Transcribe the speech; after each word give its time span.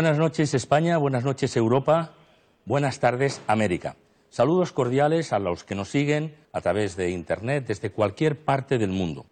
Buenas 0.00 0.16
noches 0.16 0.54
España, 0.54 0.96
buenas 0.96 1.24
noches 1.24 1.54
Europa, 1.58 2.12
buenas 2.64 3.00
tardes 3.00 3.42
América. 3.46 3.96
Saludos 4.30 4.72
cordiales 4.72 5.34
a 5.34 5.38
los 5.38 5.62
que 5.62 5.74
nos 5.74 5.90
siguen 5.90 6.34
a 6.54 6.62
través 6.62 6.96
de 6.96 7.10
Internet 7.10 7.66
desde 7.66 7.90
cualquier 7.90 8.38
parte 8.38 8.78
del 8.78 8.88
mundo. 8.92 9.26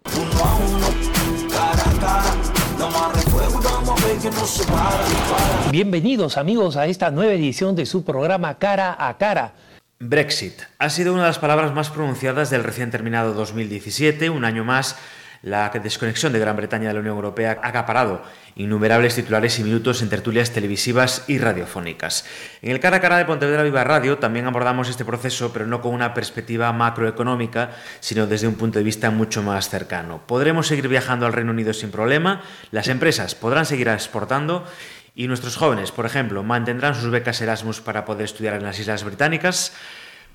Bienvenidos 5.71 6.37
amigos 6.37 6.77
a 6.77 6.85
esta 6.85 7.09
nueva 7.09 7.33
edición 7.33 7.75
de 7.75 7.87
su 7.87 8.03
programa 8.03 8.59
Cara 8.59 8.95
a 8.99 9.17
Cara. 9.17 9.55
Brexit 9.97 10.53
ha 10.77 10.91
sido 10.91 11.13
una 11.13 11.23
de 11.23 11.29
las 11.29 11.39
palabras 11.39 11.73
más 11.73 11.89
pronunciadas 11.89 12.51
del 12.51 12.63
recién 12.63 12.91
terminado 12.91 13.33
2017, 13.33 14.29
un 14.29 14.45
año 14.45 14.63
más 14.63 14.97
la 15.41 15.69
desconexión 15.69 16.33
de 16.33 16.39
Gran 16.39 16.57
Bretaña 16.57 16.89
de 16.89 16.93
la 16.93 16.99
Unión 16.99 17.15
Europea 17.15 17.59
ha 17.61 17.67
acaparado 17.67 18.21
innumerables 18.55 19.15
titulares 19.15 19.57
y 19.59 19.63
minutos 19.63 20.01
en 20.01 20.09
tertulias 20.09 20.51
televisivas 20.51 21.23
y 21.27 21.37
radiofónicas. 21.37 22.25
En 22.61 22.71
el 22.71 22.79
cara 22.79 22.97
a 22.97 23.01
cara 23.01 23.17
de 23.17 23.25
Pontevedra 23.25 23.63
Viva 23.63 23.83
Radio 23.83 24.17
también 24.17 24.47
abordamos 24.47 24.89
este 24.89 25.05
proceso, 25.05 25.53
pero 25.53 25.65
no 25.65 25.81
con 25.81 25.93
una 25.93 26.13
perspectiva 26.13 26.71
macroeconómica, 26.73 27.71
sino 28.01 28.27
desde 28.27 28.47
un 28.47 28.55
punto 28.55 28.79
de 28.79 28.85
vista 28.85 29.11
mucho 29.11 29.41
más 29.41 29.69
cercano. 29.69 30.21
¿Podremos 30.27 30.67
seguir 30.67 30.89
viajando 30.89 31.25
al 31.25 31.33
Reino 31.33 31.51
Unido 31.51 31.73
sin 31.73 31.91
problema? 31.91 32.41
¿Las 32.71 32.89
empresas 32.89 33.35
podrán 33.35 33.65
seguir 33.65 33.87
exportando? 33.87 34.65
¿Y 35.15 35.27
nuestros 35.27 35.57
jóvenes, 35.57 35.91
por 35.91 36.05
ejemplo, 36.05 36.43
mantendrán 36.43 36.95
sus 36.95 37.09
becas 37.09 37.41
Erasmus 37.41 37.81
para 37.81 38.05
poder 38.05 38.25
estudiar 38.25 38.55
en 38.55 38.63
las 38.63 38.79
Islas 38.79 39.03
Británicas? 39.03 39.73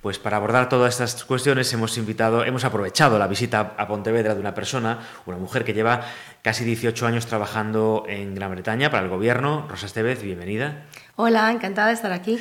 Pues 0.04 0.18
para 0.18 0.36
abordar 0.36 0.68
todas 0.68 1.00
estas 1.00 1.24
cuestiones 1.24 1.72
hemos 1.72 1.96
invitado, 1.96 2.44
hemos 2.44 2.62
aprovechado 2.64 3.18
la 3.18 3.26
visita 3.26 3.72
a 3.78 3.88
Pontevedra 3.88 4.34
de 4.34 4.40
una 4.40 4.52
persona, 4.52 4.98
una 5.24 5.38
mujer 5.38 5.64
que 5.64 5.72
lleva 5.72 6.02
casi 6.42 6.62
18 6.62 7.06
años 7.06 7.24
trabajando 7.24 8.04
en 8.06 8.34
Gran 8.34 8.50
Bretaña 8.50 8.90
para 8.90 9.04
el 9.04 9.08
gobierno. 9.08 9.66
Rosa 9.66 9.86
Estevez, 9.86 10.22
bienvenida. 10.22 10.83
Hola, 11.16 11.50
encantada 11.50 11.88
de 11.88 11.94
estar 11.94 12.12
aquí. 12.12 12.38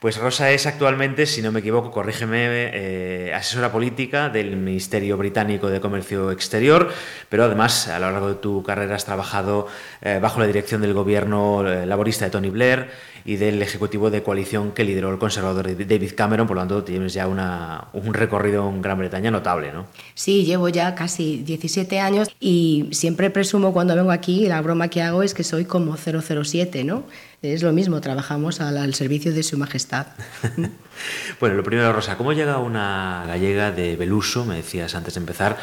Pues 0.00 0.16
Rosa 0.16 0.52
es 0.52 0.64
actualmente, 0.66 1.26
si 1.26 1.42
no 1.42 1.50
me 1.50 1.58
equivoco, 1.58 1.90
corrígeme, 1.90 2.70
eh, 2.72 3.34
asesora 3.34 3.72
política 3.72 4.28
del 4.28 4.56
Ministerio 4.56 5.16
Británico 5.16 5.70
de 5.70 5.80
Comercio 5.80 6.30
Exterior, 6.30 6.92
pero 7.28 7.42
además 7.42 7.88
a 7.88 7.98
lo 7.98 8.08
largo 8.12 8.28
de 8.28 8.34
tu 8.36 8.62
carrera 8.62 8.94
has 8.94 9.04
trabajado 9.04 9.66
eh, 10.00 10.20
bajo 10.22 10.38
la 10.38 10.46
dirección 10.46 10.82
del 10.82 10.94
gobierno 10.94 11.66
eh, 11.66 11.84
laborista 11.84 12.26
de 12.26 12.30
Tony 12.30 12.48
Blair 12.48 12.90
y 13.24 13.36
del 13.36 13.60
ejecutivo 13.60 14.08
de 14.08 14.22
coalición 14.22 14.70
que 14.70 14.84
lideró 14.84 15.10
el 15.10 15.18
conservador 15.18 15.66
David 15.66 16.12
Cameron, 16.16 16.46
por 16.46 16.54
lo 16.54 16.62
tanto 16.62 16.84
tienes 16.84 17.12
ya 17.12 17.26
una, 17.26 17.88
un 17.92 18.14
recorrido 18.14 18.68
en 18.68 18.80
Gran 18.80 18.98
Bretaña 18.98 19.32
notable, 19.32 19.72
¿no? 19.72 19.86
Sí, 20.14 20.44
llevo 20.44 20.68
ya 20.68 20.94
casi 20.94 21.38
17 21.38 21.98
años 21.98 22.28
y 22.38 22.88
siempre 22.92 23.30
presumo 23.30 23.72
cuando 23.72 23.96
vengo 23.96 24.12
aquí, 24.12 24.46
la 24.46 24.62
broma 24.62 24.86
que 24.88 25.02
hago 25.02 25.24
es 25.24 25.34
que 25.34 25.42
soy 25.42 25.64
como 25.64 25.96
007, 25.96 26.84
¿no? 26.84 27.02
Es 27.40 27.62
lo 27.62 27.72
mismo, 27.72 28.00
trabajamos 28.00 28.60
al, 28.60 28.94
servicio 28.94 29.32
de 29.32 29.44
Su 29.44 29.58
Majestad. 29.58 30.08
bueno, 31.40 31.54
lo 31.54 31.62
primero, 31.62 31.92
Rosa, 31.92 32.16
¿cómo 32.16 32.32
llega 32.32 32.58
una 32.58 33.22
gallega 33.28 33.70
de 33.70 33.94
Beluso, 33.94 34.44
me 34.44 34.56
decías 34.56 34.96
antes 34.96 35.14
de 35.14 35.20
empezar, 35.20 35.56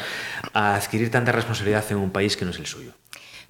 a 0.54 0.74
adquirir 0.74 1.10
tanta 1.10 1.32
responsabilidad 1.32 1.84
en 1.90 1.98
un 1.98 2.10
país 2.10 2.34
que 2.34 2.46
no 2.46 2.52
es 2.52 2.58
el 2.58 2.66
suyo? 2.66 2.92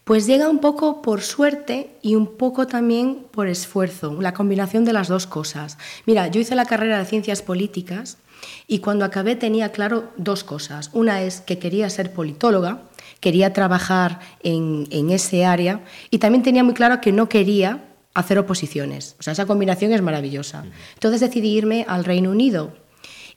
Pues 0.02 0.26
llega 0.26 0.48
un 0.48 0.58
poco 0.58 1.02
por 1.02 1.22
suerte 1.22 1.90
y 2.02 2.16
un 2.16 2.36
poco 2.36 2.66
también 2.66 3.26
por 3.30 3.46
esfuerzo, 3.46 4.20
la 4.20 4.34
combinación 4.34 4.84
de 4.84 4.92
las 4.92 5.06
dos 5.06 5.28
cosas. 5.28 5.78
Mira, 6.04 6.26
yo 6.26 6.40
hice 6.40 6.56
la 6.56 6.66
carrera 6.66 6.98
de 6.98 7.04
ciencias 7.04 7.42
políticas 7.42 8.18
y 8.66 8.80
cuando 8.80 9.04
acabé 9.04 9.36
tenía 9.36 9.70
claro 9.70 10.10
dos 10.16 10.42
cosas. 10.42 10.90
Una 10.92 11.22
es 11.22 11.40
que 11.40 11.60
quería 11.60 11.88
ser 11.90 12.12
politóloga, 12.12 12.82
quería 13.20 13.52
trabajar 13.52 14.18
en, 14.42 14.88
en 14.90 15.10
ese 15.10 15.44
área 15.44 15.84
y 16.10 16.18
también 16.18 16.42
tenía 16.42 16.64
muy 16.64 16.74
claro 16.74 17.00
que 17.00 17.12
no 17.12 17.28
quería 17.28 17.85
hacer 18.16 18.38
oposiciones. 18.38 19.14
O 19.20 19.22
sea, 19.22 19.34
esa 19.34 19.44
combinación 19.44 19.92
es 19.92 20.00
maravillosa. 20.00 20.64
Entonces 20.94 21.20
decidí 21.20 21.50
irme 21.50 21.84
al 21.86 22.04
Reino 22.04 22.30
Unido. 22.30 22.72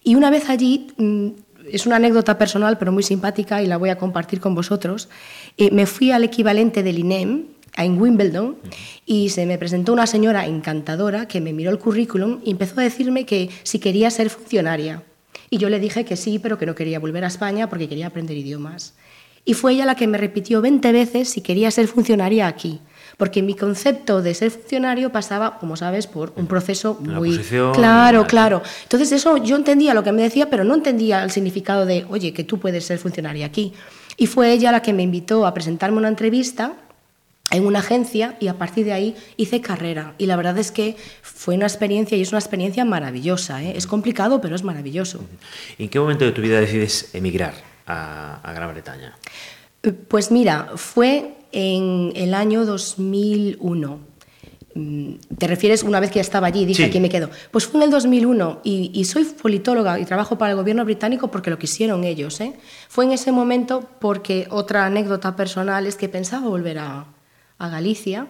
Y 0.04 0.16
una 0.16 0.30
vez 0.30 0.50
allí, 0.50 0.88
mm, 0.98 1.28
es 1.70 1.86
una 1.86 1.98
anécdota 1.98 2.38
personal, 2.38 2.78
pero 2.78 2.94
muy 2.94 3.04
simpática 3.04 3.62
y 3.62 3.68
la 3.68 3.76
voy 3.76 3.90
a 3.90 3.98
compartir 3.98 4.40
con 4.40 4.56
vosotros, 4.56 5.10
eh, 5.58 5.70
me 5.72 5.86
fui 5.86 6.12
al 6.12 6.24
equivalente 6.24 6.82
del 6.82 6.98
INEM, 7.00 7.46
en 7.78 8.02
Wimbledon 8.02 8.58
y 9.06 9.30
se 9.30 9.46
me 9.46 9.58
presentó 9.58 9.94
una 9.94 10.08
señora 10.08 10.48
encantadora 10.48 11.28
que 11.28 11.40
me 11.40 11.54
miró 11.54 11.70
el 11.70 11.78
currículum 11.78 12.40
y 12.44 12.52
empezó 12.52 12.80
a 12.80 12.84
decirme 12.84 13.26
que 13.26 13.50
si 13.64 13.80
quería 13.80 14.10
ser 14.10 14.30
funcionaria. 14.32 15.04
Y 15.52 15.60
yo 15.60 15.70
le 15.70 15.80
dije 15.80 16.04
que 16.04 16.16
sí, 16.16 16.40
pero 16.40 16.58
que 16.58 16.66
no 16.66 16.74
quería 16.74 17.00
volver 17.00 17.24
a 17.24 17.28
España 17.28 17.70
porque 17.70 17.88
quería 17.88 18.08
aprender 18.08 18.36
idiomas. 18.36 18.96
Y 19.46 19.54
fue 19.54 19.74
ella 19.74 19.86
la 19.86 19.96
que 19.96 20.08
me 20.08 20.18
repitió 20.18 20.62
20 20.62 20.92
veces 20.92 21.30
si 21.30 21.42
quería 21.42 21.70
ser 21.70 21.88
funcionaria 21.88 22.48
aquí 22.48 22.82
porque 23.20 23.44
mi 23.44 23.54
concepto 23.54 24.22
de 24.22 24.34
ser 24.34 24.50
funcionario 24.50 25.12
pasaba, 25.12 25.60
como 25.60 25.76
sabes, 25.76 26.08
por 26.08 26.32
un 26.38 26.48
proceso 26.48 26.98
muy 27.02 27.38
claro, 27.74 28.26
claro. 28.26 28.64
Entonces 28.84 29.12
eso 29.12 29.36
yo 29.36 29.58
entendía 29.58 29.94
lo 29.94 30.06
que 30.06 30.14
me 30.14 30.22
decía, 30.22 30.50
pero 30.50 30.64
no 30.64 30.74
entendía 30.74 31.22
el 31.22 31.30
significado 31.30 31.86
de, 31.86 32.06
oye, 32.10 32.32
que 32.32 32.46
tú 32.46 32.62
puedes 32.62 32.86
ser 32.86 32.98
funcionaria 32.98 33.46
aquí. 33.46 33.74
Y 34.16 34.28
fue 34.28 34.54
ella 34.54 34.72
la 34.72 34.82
que 34.82 34.94
me 34.94 35.04
invitó 35.04 35.46
a 35.46 35.54
presentarme 35.54 35.98
una 35.98 36.08
entrevista 36.08 36.78
en 37.52 37.66
una 37.66 37.80
agencia 37.80 38.38
y 38.40 38.48
a 38.48 38.58
partir 38.58 38.86
de 38.86 38.94
ahí 38.94 39.18
hice 39.36 39.60
carrera. 39.60 40.14
Y 40.18 40.26
la 40.26 40.38
verdad 40.38 40.58
es 40.58 40.72
que 40.72 40.96
fue 41.22 41.56
una 41.56 41.66
experiencia 41.66 42.18
y 42.18 42.22
es 42.22 42.32
una 42.32 42.40
experiencia 42.40 42.86
maravillosa. 42.86 43.62
¿eh? 43.62 43.74
Es 43.76 43.86
complicado, 43.86 44.40
pero 44.40 44.56
es 44.56 44.64
maravilloso. 44.64 45.26
¿En 45.78 45.90
qué 45.90 46.00
momento 46.00 46.24
de 46.24 46.32
tu 46.32 46.42
vida 46.42 46.62
decides 46.62 47.14
emigrar 47.14 47.56
a, 47.86 48.40
a 48.44 48.54
Gran 48.54 48.72
Bretaña? 48.72 49.18
Pues 50.08 50.32
mira, 50.32 50.70
fue 50.76 51.36
en 51.52 52.12
el 52.16 52.34
año 52.34 52.66
2001. 52.66 54.00
Mm, 54.76 55.14
¿Te 55.38 55.48
refieres 55.48 55.84
una 55.84 56.00
vez 56.00 56.12
que 56.12 56.16
ya 56.16 56.22
estaba 56.22 56.48
allí? 56.48 56.66
Dije, 56.66 56.86
aquí 56.86 57.00
me 57.00 57.10
quedo. 57.10 57.30
Pues 57.52 57.66
fue 57.66 57.80
en 57.80 57.86
el 57.86 57.92
2001 57.92 58.62
y, 58.64 59.04
soy 59.06 59.26
politóloga 59.26 60.00
y 60.00 60.06
trabajo 60.06 60.38
para 60.38 60.52
el 60.52 60.58
gobierno 60.58 60.86
británico 60.86 61.30
porque 61.32 61.50
lo 61.50 61.58
quisieron 61.58 62.04
ellos. 62.04 62.40
¿eh? 62.42 62.54
Fue 62.88 63.06
en 63.06 63.12
ese 63.12 63.32
momento 63.32 63.88
porque 64.00 64.48
otra 64.50 64.86
anécdota 64.86 65.36
personal 65.36 65.86
es 65.86 65.96
que 65.96 66.10
pensaba 66.10 66.48
volver 66.48 66.80
a, 66.80 67.06
Galicia 67.60 68.28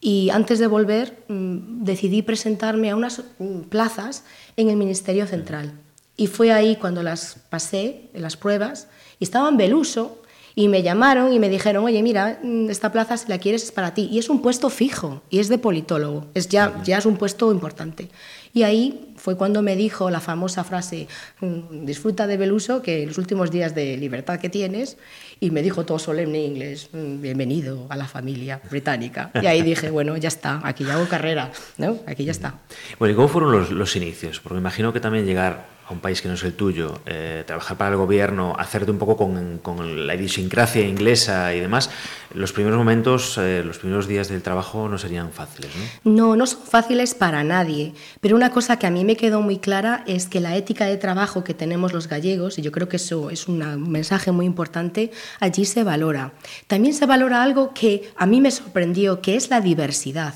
y 0.00 0.30
antes 0.30 0.58
de 0.58 0.66
volver 0.66 1.22
mm, 1.28 1.84
decidí 1.84 2.22
presentarme 2.22 2.90
a 2.90 2.96
unas 2.96 3.22
mm, 3.38 3.60
plazas 3.68 4.24
en 4.56 4.68
el 4.68 4.76
Ministerio 4.76 5.28
Central. 5.28 5.74
Y 6.16 6.26
fue 6.26 6.50
ahí 6.50 6.74
cuando 6.74 7.04
las 7.04 7.36
pasé, 7.50 8.10
las 8.14 8.36
pruebas, 8.36 8.88
y 9.20 9.24
estaba 9.24 9.48
en 9.48 9.56
Beluso 9.56 10.20
y 10.58 10.66
me 10.66 10.82
llamaron 10.82 11.32
y 11.32 11.38
me 11.38 11.48
dijeron, 11.48 11.84
oye, 11.84 12.02
mira, 12.02 12.40
mm, 12.42 12.68
esta 12.68 12.90
plaza 12.90 13.16
si 13.16 13.28
la 13.28 13.38
quieres 13.38 13.62
es 13.62 13.70
para 13.70 13.94
ti. 13.94 14.08
Y 14.10 14.18
es 14.18 14.28
un 14.28 14.42
puesto 14.42 14.70
fijo, 14.70 15.22
y 15.30 15.38
es 15.38 15.48
de 15.48 15.56
politólogo, 15.56 16.26
es 16.34 16.48
ya, 16.48 16.82
ya 16.82 16.98
es 16.98 17.06
un 17.06 17.16
puesto 17.16 17.52
importante. 17.52 18.08
Y 18.52 18.64
ahí 18.64 19.14
fue 19.14 19.36
cuando 19.36 19.62
me 19.62 19.76
dijo 19.76 20.10
la 20.10 20.18
famosa 20.18 20.64
frase, 20.64 21.06
mm, 21.40 21.84
disfruta 21.84 22.26
de 22.26 22.36
Beluso, 22.36 22.82
que 22.82 23.06
los 23.06 23.18
últimos 23.18 23.52
días 23.52 23.76
de 23.76 23.96
libertad 23.98 24.40
que 24.40 24.48
tienes, 24.48 24.96
y 25.38 25.52
me 25.52 25.62
dijo 25.62 25.84
todo 25.84 26.00
solemne 26.00 26.44
en 26.44 26.50
inglés, 26.50 26.88
mm, 26.92 27.20
bienvenido 27.20 27.86
a 27.88 27.96
la 27.96 28.08
familia 28.08 28.60
británica. 28.68 29.30
Y 29.40 29.46
ahí 29.46 29.62
dije, 29.62 29.90
bueno, 29.92 30.16
ya 30.16 30.26
está, 30.26 30.60
aquí 30.64 30.82
ya 30.82 30.94
hago 30.94 31.06
carrera, 31.06 31.52
¿no? 31.76 31.98
Aquí 32.04 32.24
ya 32.24 32.32
está. 32.32 32.58
Bueno, 32.98 33.12
¿y 33.12 33.14
cómo 33.14 33.28
fueron 33.28 33.52
los, 33.52 33.70
los 33.70 33.94
inicios? 33.94 34.40
Porque 34.40 34.54
me 34.54 34.60
imagino 34.60 34.92
que 34.92 34.98
también 34.98 35.24
llegar 35.24 35.77
a 35.88 35.92
un 35.92 36.00
país 36.00 36.20
que 36.20 36.28
no 36.28 36.34
es 36.34 36.42
el 36.44 36.52
tuyo, 36.52 37.00
eh, 37.06 37.44
trabajar 37.46 37.78
para 37.78 37.90
el 37.90 37.96
gobierno, 37.96 38.54
hacerte 38.58 38.90
un 38.90 38.98
poco 38.98 39.16
con, 39.16 40.06
la 40.06 40.14
idiosincrasia 40.14 40.86
inglesa 40.86 41.54
y 41.54 41.60
demás, 41.60 41.90
los 42.34 42.52
primeros 42.52 42.78
momentos, 42.78 43.38
eh, 43.38 43.62
los 43.64 43.78
primeros 43.78 44.06
días 44.06 44.28
del 44.28 44.42
trabajo 44.42 44.88
no 44.88 44.98
serían 44.98 45.32
fáciles, 45.32 45.70
¿no? 46.04 46.12
No, 46.12 46.36
no 46.36 46.46
son 46.46 46.62
fáciles 46.62 47.14
para 47.14 47.42
nadie, 47.42 47.94
pero 48.20 48.36
una 48.36 48.50
cosa 48.50 48.78
que 48.78 48.86
a 48.86 48.90
mí 48.90 49.04
me 49.04 49.16
quedó 49.16 49.40
muy 49.40 49.58
clara 49.58 50.04
es 50.06 50.26
que 50.26 50.40
la 50.40 50.56
ética 50.56 50.84
de 50.84 50.98
trabajo 50.98 51.42
que 51.42 51.54
tenemos 51.54 51.92
los 51.92 52.06
gallegos, 52.06 52.58
y 52.58 52.62
yo 52.62 52.70
creo 52.70 52.88
que 52.88 52.96
eso 52.96 53.30
es 53.30 53.48
un 53.48 53.58
mensaje 53.90 54.30
muy 54.30 54.44
importante, 54.44 55.10
allí 55.40 55.64
se 55.64 55.84
valora. 55.84 56.32
También 56.66 56.92
se 56.92 57.06
valora 57.06 57.42
algo 57.42 57.72
que 57.72 58.10
a 58.16 58.26
mí 58.26 58.40
me 58.40 58.50
sorprendió, 58.50 59.22
que 59.22 59.36
es 59.36 59.48
la 59.48 59.60
diversidad. 59.60 60.34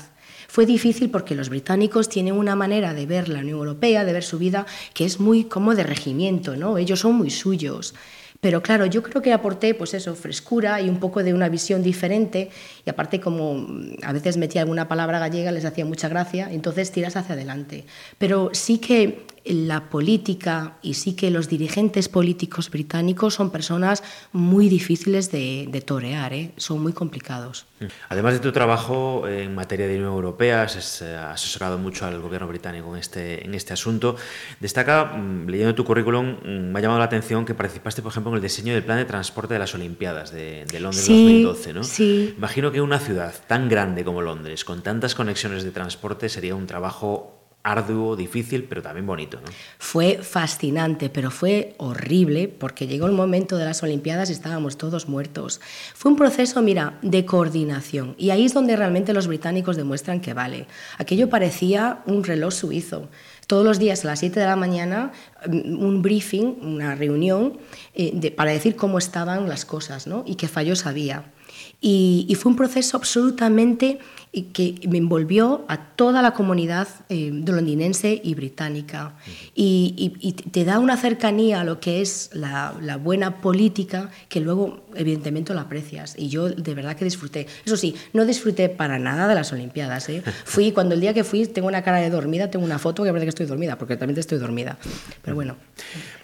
Fue 0.53 0.67
difícil 0.67 1.09
porque 1.09 1.33
los 1.33 1.49
británicos 1.49 2.09
tienen 2.09 2.35
una 2.35 2.55
manera 2.55 2.93
de 2.93 3.07
ver 3.07 3.27
la 3.27 3.39
Unión 3.39 3.57
Europea, 3.57 4.05
de 4.05 4.13
ver 4.13 4.23
su 4.23 4.37
vida, 4.37 4.67
que 4.93 5.03
es 5.03 5.19
muy 5.19 5.45
como 5.45 5.73
de 5.73 5.81
regimiento, 5.81 6.55
¿no? 6.55 6.77
Ellos 6.77 6.99
son 6.99 7.15
muy 7.15 7.31
suyos. 7.31 7.95
Pero 8.39 8.61
claro, 8.61 8.85
yo 8.85 9.01
creo 9.01 9.23
que 9.23 9.33
aporté 9.33 9.73
pues 9.73 9.95
eso, 9.95 10.13
frescura 10.13 10.79
y 10.79 10.89
un 10.89 10.99
poco 10.99 11.23
de 11.23 11.33
una 11.33 11.49
visión 11.49 11.81
diferente 11.81 12.51
y 12.85 12.89
aparte 12.91 13.19
como 13.19 13.65
a 14.03 14.13
veces 14.13 14.37
metía 14.37 14.61
alguna 14.61 14.87
palabra 14.87 15.17
gallega 15.17 15.51
les 15.51 15.65
hacía 15.65 15.85
mucha 15.85 16.07
gracia, 16.07 16.47
entonces 16.51 16.91
tiras 16.91 17.15
hacia 17.15 17.33
adelante. 17.33 17.85
Pero 18.19 18.51
sí 18.53 18.77
que 18.77 19.25
la 19.45 19.89
política 19.89 20.77
y 20.81 20.93
sí 20.93 21.15
que 21.15 21.29
los 21.29 21.49
dirigentes 21.49 22.07
políticos 22.07 22.69
británicos 22.69 23.33
son 23.33 23.51
personas 23.51 24.03
muy 24.31 24.69
difíciles 24.69 25.31
de, 25.31 25.83
torear, 25.85 26.33
¿eh? 26.33 26.51
son 26.57 26.81
muy 26.81 26.93
complicados. 26.93 27.65
Además 28.09 28.33
de 28.33 28.39
tu 28.39 28.51
trabajo 28.51 29.27
en 29.27 29.53
materia 29.53 29.87
de 29.87 29.97
Unión 29.97 30.13
Europea, 30.13 30.63
has 30.63 31.01
eh, 31.01 31.15
asesorado 31.15 31.77
mucho 31.77 32.05
al 32.05 32.21
gobierno 32.21 32.47
británico 32.47 32.93
en 32.93 32.99
este, 32.99 33.45
en 33.45 33.53
este 33.53 33.73
asunto. 33.73 34.15
Destaca, 34.59 35.05
mm, 35.05 35.47
leyendo 35.49 35.75
tu 35.75 35.83
currículum, 35.83 36.37
mm, 36.41 36.71
me 36.71 36.79
ha 36.79 36.81
llamado 36.81 36.99
la 36.99 37.05
atención 37.05 37.45
que 37.45 37.53
participaste, 37.53 38.01
por 38.01 38.11
ejemplo, 38.11 38.31
en 38.31 38.37
el 38.37 38.41
diseño 38.41 38.73
del 38.73 38.83
plan 38.83 38.97
de 38.97 39.05
transporte 39.05 39.53
de 39.53 39.59
las 39.59 39.75
Olimpiadas 39.75 40.31
de, 40.31 40.65
Londres 40.79 41.07
2012. 41.07 41.73
¿no? 41.73 41.83
Sí. 41.83 42.33
Imagino 42.37 42.71
que 42.71 42.81
una 42.81 42.99
ciudad 42.99 43.33
tan 43.47 43.67
grande 43.67 44.03
como 44.05 44.21
Londres, 44.21 44.63
con 44.63 44.81
tantas 44.81 45.15
conexiones 45.15 45.63
de 45.63 45.71
transporte, 45.71 46.29
sería 46.29 46.55
un 46.55 46.67
trabajo 46.67 47.42
arduo, 47.63 48.17
difícil, 48.17 48.65
pero 48.65 48.81
también 48.81 49.07
bonito. 49.07 49.39
¿no? 49.39 49.49
Fue 49.79 50.19
fascinante, 50.21 51.09
pero 51.09 51.31
fue 51.31 51.75
horrible 51.77 52.49
porque 52.49 52.87
llegó 52.87 53.05
el 53.05 53.13
momento 53.13 53.57
de 53.57 53.65
las 53.65 53.81
Olimpiadas 53.83 54.29
y 54.29 54.33
estábamos 54.33 54.77
todos 54.77 55.07
muertos. 55.07 55.61
Fue 55.95 56.11
un 56.11 56.17
proceso, 56.17 56.61
mira, 56.61 56.99
de 57.01 57.25
coordinación 57.25 58.15
y 58.17 58.31
ahí 58.31 58.45
es 58.45 58.53
donde 58.53 58.75
realmente 58.75 59.13
los 59.13 59.27
británicos 59.27 59.77
demuestran 59.77 60.19
que 60.19 60.33
vale. 60.33 60.67
Aquello 60.97 61.29
parecía 61.29 62.03
un 62.05 62.23
reloj 62.23 62.53
suizo. 62.53 63.09
Todos 63.47 63.65
los 63.65 63.79
días 63.79 64.03
a 64.03 64.09
las 64.09 64.19
7 64.19 64.39
de 64.39 64.45
la 64.45 64.55
mañana 64.55 65.11
mm, 65.47 65.83
un 65.83 66.01
briefing, 66.01 66.57
una 66.61 66.95
reunión 66.95 67.57
eh, 67.93 68.31
para 68.31 68.51
decir 68.51 68.75
cómo 68.75 68.97
estaban 68.97 69.47
las 69.47 69.65
cosas 69.65 70.05
¿no? 70.05 70.23
y 70.25 70.35
qué 70.35 70.47
fallos 70.47 70.85
había. 70.85 71.31
Y, 71.79 72.25
y 72.27 72.35
fue 72.35 72.51
un 72.51 72.55
proceso 72.57 72.97
absolutamente 72.97 73.99
y 74.35 74.45
que 74.45 74.87
me 74.89 74.97
envolvió 74.97 75.63
a 75.67 75.77
toda 75.77 76.23
la 76.23 76.31
comunidad 76.31 76.87
eh, 77.07 77.29
londinense 77.45 78.19
y 78.23 78.33
británica. 78.33 79.13
Y, 79.53 80.33
te 80.51 80.65
da 80.65 80.79
una 80.79 80.97
cercanía 80.97 81.61
a 81.61 81.63
lo 81.63 81.79
que 81.79 82.01
es 82.01 82.31
la, 82.33 82.73
buena 82.99 83.37
política 83.37 84.09
que 84.29 84.39
luego, 84.39 84.87
evidentemente, 84.95 85.53
lo 85.53 85.59
aprecias. 85.59 86.15
Y 86.17 86.29
yo 86.29 86.49
de 86.49 86.73
verdad 86.73 86.95
que 86.95 87.05
disfruté. 87.05 87.45
Eso 87.63 87.77
sí, 87.77 87.95
no 88.13 88.25
disfruté 88.25 88.69
para 88.69 88.97
nada 88.97 89.27
de 89.27 89.35
las 89.35 89.53
Olimpiadas. 89.53 90.09
¿eh? 90.09 90.23
Fui, 90.45 90.71
cuando 90.71 90.95
el 90.95 91.01
día 91.01 91.13
que 91.13 91.23
fui, 91.23 91.45
tengo 91.45 91.67
una 91.67 91.83
cara 91.83 91.99
de 91.99 92.09
dormida, 92.09 92.49
tengo 92.49 92.65
una 92.65 92.79
foto 92.79 93.03
que 93.03 93.09
parece 93.09 93.25
que 93.27 93.29
estoy 93.29 93.45
dormida, 93.45 93.77
porque 93.77 93.97
también 93.97 94.17
estoy 94.17 94.39
dormida. 94.39 94.79
Pero 95.21 95.35
bueno. 95.35 95.57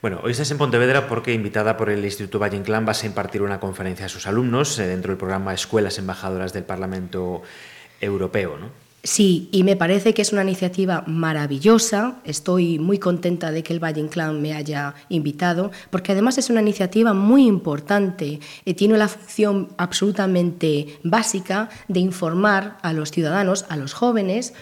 Bueno, 0.01 0.19
hoy 0.23 0.31
estás 0.31 0.50
en 0.50 0.57
Pontevedra 0.57 1.07
porque, 1.07 1.33
invitada 1.33 1.77
por 1.77 1.91
el 1.91 2.03
Instituto 2.03 2.39
Valle 2.39 2.57
Inclán, 2.57 2.85
vas 2.85 3.03
a 3.03 3.06
impartir 3.06 3.44
una 3.44 3.59
conferencia 3.59 4.07
a 4.07 4.09
sus 4.09 4.25
alumnos 4.25 4.79
eh, 4.79 4.88
dentro 4.88 5.11
del 5.11 5.19
programa 5.19 5.53
Escuelas 5.53 6.00
Embajadoras 6.00 6.53
del 6.53 6.63
Parlamento 6.63 7.44
europeo, 8.01 8.57
¿no? 8.57 8.80
Sí, 9.01 9.48
y 9.54 9.63
me 9.63 9.78
parece 9.78 10.13
que 10.13 10.22
es 10.22 10.34
una 10.34 10.44
iniciativa 10.44 11.06
maravillosa. 11.07 12.19
Estoy 12.25 12.80
muy 12.80 13.00
contenta 13.00 13.50
de 13.50 13.63
que 13.63 13.72
el 13.72 13.81
Valle 13.81 14.01
Inclán 14.01 14.42
me 14.42 14.54
haya 14.54 14.94
invitado, 15.07 15.72
porque 15.90 16.12
además 16.12 16.38
es 16.38 16.50
una 16.50 16.62
iniciativa 16.62 17.13
muy 17.13 17.48
importante. 17.48 18.42
y 18.66 18.74
tiene 18.74 18.98
la 18.98 19.07
función 19.07 19.69
absolutamente 19.78 21.00
básica 21.04 21.69
de 21.88 22.01
informar 22.01 22.78
a 22.81 22.92
los 22.92 23.12
ciudadanos, 23.12 23.66
a 23.69 23.78
los 23.78 23.94
jóvenes, 23.94 24.54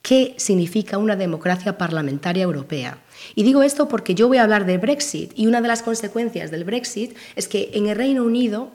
qué 0.00 0.34
significa 0.38 0.96
una 0.96 1.16
democracia 1.16 1.76
parlamentaria 1.76 2.42
europea. 2.42 2.98
Y 3.34 3.42
digo 3.42 3.62
esto 3.62 3.86
porque 3.88 4.14
yo 4.14 4.28
voy 4.28 4.38
a 4.38 4.44
hablar 4.44 4.64
de 4.64 4.78
Brexit 4.78 5.32
y 5.34 5.46
una 5.46 5.60
de 5.60 5.68
las 5.68 5.82
consecuencias 5.82 6.50
del 6.50 6.64
Brexit 6.64 7.16
es 7.36 7.48
que 7.48 7.70
en 7.74 7.86
el 7.88 7.96
Reino 7.96 8.24
Unido 8.24 8.72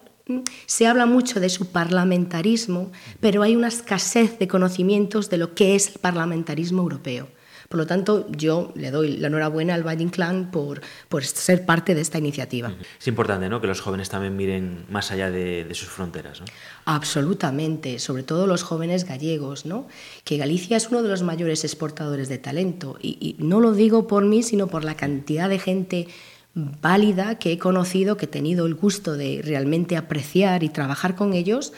se 0.65 0.87
habla 0.87 1.05
mucho 1.05 1.39
de 1.39 1.49
su 1.49 1.71
parlamentarismo, 1.71 2.91
pero 3.19 3.43
hay 3.43 3.55
una 3.55 3.67
escasez 3.67 4.39
de 4.39 4.47
conocimientos 4.47 5.29
de 5.29 5.37
lo 5.37 5.53
que 5.55 5.75
es 5.75 5.89
el 5.89 5.99
parlamentarismo 5.99 6.81
europeo. 6.81 7.27
Por 7.69 7.77
lo 7.77 7.85
tanto, 7.85 8.25
yo 8.31 8.73
le 8.75 8.89
doy 8.89 9.17
la 9.17 9.27
enhorabuena 9.27 9.75
al 9.75 9.85
Valle 9.85 10.01
Inclán 10.01 10.49
por, 10.49 10.81
por 11.07 11.23
ser 11.23 11.67
parte 11.67 11.93
de 11.93 12.01
esta 12.01 12.17
iniciativa. 12.17 12.73
Es 12.99 13.07
importante 13.07 13.47
¿no? 13.47 13.61
que 13.61 13.67
los 13.67 13.79
jóvenes 13.79 14.09
también 14.09 14.35
miren 14.35 14.85
más 14.89 15.11
allá 15.11 15.29
de, 15.29 15.67
sus 15.73 15.87
fronteras. 15.87 16.39
¿no? 16.41 16.47
Absolutamente, 16.85 17.99
sobre 17.99 18.23
todo 18.23 18.47
los 18.47 18.63
jóvenes 18.63 19.05
gallegos, 19.05 19.67
¿no? 19.67 19.87
que 20.23 20.37
Galicia 20.37 20.77
es 20.77 20.89
uno 20.89 21.03
de 21.03 21.09
los 21.09 21.21
mayores 21.21 21.63
exportadores 21.63 22.27
de 22.27 22.39
talento. 22.39 22.97
y 22.99 23.35
no 23.37 23.59
lo 23.59 23.73
digo 23.73 24.07
por 24.07 24.25
mí, 24.25 24.41
sino 24.41 24.65
por 24.65 24.83
la 24.83 24.95
cantidad 24.95 25.47
de 25.47 25.59
gente 25.59 26.07
válida 26.53 27.39
que 27.39 27.51
he 27.51 27.57
conocido, 27.57 28.17
que 28.17 28.25
he 28.25 28.29
tenido 28.29 28.65
el 28.65 28.75
gusto 28.75 29.15
de 29.15 29.41
realmente 29.43 29.97
apreciar 29.97 30.63
y 30.63 30.69
trabajar 30.69 31.15
con 31.15 31.33
ellos 31.33 31.73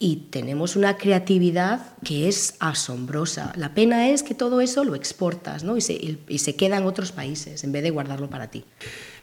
y 0.00 0.28
tenemos 0.30 0.76
una 0.76 0.96
creatividad 0.96 1.96
que 2.04 2.28
es 2.28 2.54
asombrosa. 2.60 3.52
La 3.56 3.74
pena 3.74 4.10
es 4.10 4.22
que 4.22 4.34
todo 4.34 4.60
eso 4.60 4.84
lo 4.84 4.94
exportas 4.94 5.64
¿no? 5.64 5.76
y, 5.76 5.80
se, 5.80 5.94
y, 6.28 6.38
se, 6.38 6.54
queda 6.54 6.76
en 6.76 6.86
otros 6.86 7.10
países 7.10 7.64
en 7.64 7.72
vez 7.72 7.82
de 7.82 7.90
guardarlo 7.90 8.30
para 8.30 8.48
ti. 8.48 8.64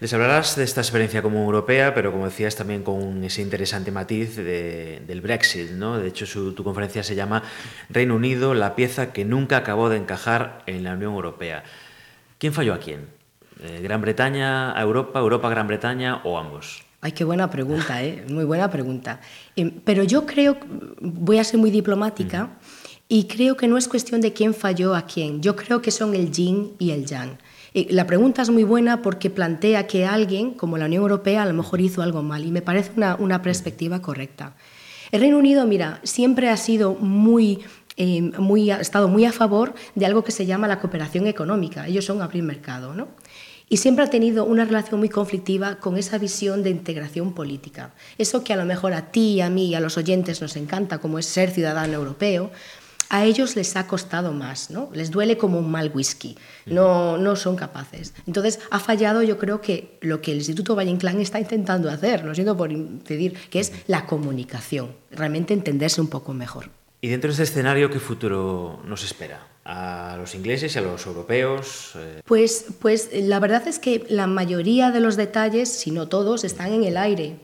Les 0.01 0.11
hablarás 0.11 0.57
de 0.57 0.65
esta 0.65 0.81
experiencia 0.81 1.21
como 1.21 1.45
europea, 1.45 1.93
pero 1.93 2.11
como 2.11 2.25
decías 2.25 2.57
también 2.57 2.83
con 2.83 3.23
ese 3.23 3.41
interesante 3.41 3.89
matiz 3.91 4.35
del 4.35 5.21
Brexit. 5.21 5.71
¿no? 5.71 5.97
De 5.97 6.09
hecho, 6.09 6.25
tu 6.53 6.63
conferencia 6.65 7.03
se 7.03 7.15
llama 7.15 7.43
Reino 7.89 8.15
Unido, 8.15 8.53
la 8.53 8.75
pieza 8.75 9.13
que 9.13 9.23
nunca 9.23 9.55
acabó 9.55 9.87
de 9.89 9.95
encajar 9.95 10.61
en 10.65 10.83
la 10.83 10.93
Unión 10.93 11.13
Europea. 11.13 11.63
¿Quién 12.37 12.51
falló 12.51 12.73
a 12.73 12.79
quién? 12.79 13.07
Eh, 13.61 13.79
¿Gran 13.81 14.01
Bretaña 14.01 14.77
a 14.77 14.81
Europa, 14.81 15.19
Europa 15.19 15.47
a 15.47 15.51
Gran 15.51 15.67
Bretaña 15.67 16.21
o 16.23 16.37
ambos? 16.37 16.83
Ay, 17.01 17.11
qué 17.11 17.23
buena 17.23 17.49
pregunta, 17.49 18.03
¿eh? 18.03 18.25
muy 18.29 18.45
buena 18.45 18.69
pregunta. 18.69 19.21
Em, 19.55 19.71
pero 19.83 20.03
yo 20.03 20.25
creo, 20.25 20.57
voy 20.99 21.37
a 21.37 21.43
ser 21.43 21.59
muy 21.59 21.71
diplomática, 21.71 22.49
y 23.07 23.25
creo 23.25 23.55
que 23.55 23.67
no 23.67 23.77
es 23.77 23.87
cuestión 23.87 24.19
de 24.21 24.33
quién 24.33 24.53
falló 24.53 24.95
a 24.95 25.03
quién. 25.03 25.41
Yo 25.41 25.55
creo 25.55 25.81
que 25.81 25.91
son 25.91 26.15
el 26.15 26.31
yin 26.31 26.73
y 26.79 26.91
el 26.91 27.05
yang. 27.05 27.37
la 27.89 28.07
pregunta 28.07 28.41
es 28.41 28.49
muy 28.49 28.63
buena 28.63 29.01
porque 29.01 29.29
plantea 29.29 29.85
que 29.85 30.05
alguien, 30.05 30.53
como 30.53 30.77
la 30.77 30.85
Unión 30.85 31.03
Europea, 31.03 31.43
a 31.43 31.45
lo 31.45 31.53
mejor 31.53 31.81
hizo 31.81 32.01
algo 32.01 32.23
mal, 32.23 32.43
y 32.43 32.51
me 32.51 32.61
parece 32.61 32.91
una, 32.95 33.15
una 33.15 33.41
perspectiva 33.41 34.01
correcta. 34.01 34.55
El 35.11 35.21
Reino 35.21 35.37
Unido, 35.37 35.65
mira, 35.67 35.99
siempre 36.03 36.49
ha 36.49 36.57
sido 36.57 36.95
muy 36.95 37.63
eh, 37.97 38.21
muy, 38.21 38.71
ha 38.71 38.81
estado 38.81 39.07
muy 39.07 39.23
a 39.23 39.31
favor 39.31 39.73
de 39.95 40.05
algo 40.05 40.23
que 40.23 40.33
se 40.33 40.45
llama 40.45 40.67
la 40.67 40.79
cooperación 40.79 41.27
económica. 41.27 41.87
Ellos 41.87 42.03
son 42.03 42.21
abrir 42.21 42.43
mercado, 42.43 42.93
¿no? 42.93 43.07
Y 43.67 43.77
siempre 43.77 44.05
ha 44.05 44.09
tenido 44.09 44.45
una 44.45 44.65
relación 44.65 44.99
muy 44.99 45.09
conflictiva 45.09 45.77
con 45.77 45.97
esa 45.97 46.17
visión 46.17 46.61
de 46.61 46.69
integración 46.69 47.33
política. 47.33 47.93
Eso 48.17 48.43
que 48.43 48.53
a 48.53 48.57
lo 48.57 48.65
mejor 48.65 48.93
a 48.93 49.11
ti, 49.11 49.41
a 49.41 49.49
mí 49.49 49.67
y 49.67 49.75
a 49.75 49.79
los 49.79 49.97
oyentes 49.97 50.41
nos 50.41 50.55
encanta, 50.55 50.99
como 50.99 51.17
es 51.17 51.25
ser 51.25 51.49
ciudadano 51.49 51.93
europeo, 51.93 52.51
a 53.09 53.25
ellos 53.25 53.55
les 53.55 53.75
ha 53.75 53.87
costado 53.87 54.31
más, 54.31 54.69
¿no? 54.71 54.89
Les 54.93 55.11
duele 55.11 55.37
como 55.37 55.59
un 55.59 55.69
mal 55.69 55.91
whisky, 55.93 56.37
no, 56.65 57.17
no 57.17 57.35
son 57.35 57.55
capaces. 57.55 58.13
Entonces, 58.27 58.59
ha 58.71 58.79
fallado 58.79 59.21
yo 59.23 59.37
creo 59.37 59.61
que 59.61 59.97
lo 60.01 60.21
que 60.21 60.31
el 60.31 60.37
Instituto 60.37 60.75
Valle 60.75 60.91
Inclán 60.91 61.19
está 61.19 61.39
intentando 61.39 61.89
hacer, 61.89 62.23
lo 62.23 62.33
siento 62.33 62.57
por 62.57 62.69
pedir, 63.03 63.33
que 63.49 63.59
es 63.59 63.71
la 63.87 64.05
comunicación, 64.05 64.95
realmente 65.11 65.53
entenderse 65.53 66.01
un 66.01 66.07
poco 66.07 66.33
mejor. 66.33 66.69
Y 67.01 67.09
dentro 67.09 67.27
de 67.27 67.33
este 67.33 67.43
escenario, 67.43 67.89
¿qué 67.89 67.99
futuro 67.99 68.81
nos 68.85 69.03
espera? 69.03 69.54
¿A 69.67 70.15
los 70.17 70.35
ingleses 70.35 70.75
y 70.75 70.77
a 70.79 70.81
los 70.81 71.07
europeos? 71.07 71.93
Eh, 71.95 72.21
pues, 72.23 72.67
pues 72.79 73.09
la 73.11 73.39
verdad 73.39 73.67
es 73.67 73.79
que 73.79 74.05
la 74.09 74.27
mayoría 74.27 74.91
de 74.91 74.99
los 74.99 75.15
detalles, 75.15 75.69
si 75.69 75.89
no 75.89 76.07
todos, 76.07 76.43
están 76.43 76.71
en 76.71 76.83
el 76.83 76.97
aire. 76.97 77.39